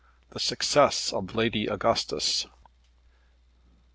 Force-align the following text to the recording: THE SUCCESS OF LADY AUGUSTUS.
THE 0.31 0.39
SUCCESS 0.39 1.13
OF 1.13 1.35
LADY 1.35 1.69
AUGUSTUS. 1.69 2.47